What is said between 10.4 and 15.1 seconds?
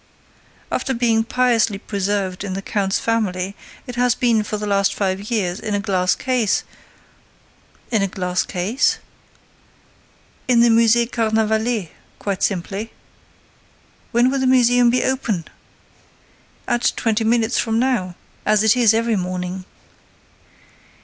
"In the Musée Carnavalet, quite simply." "When will the museum be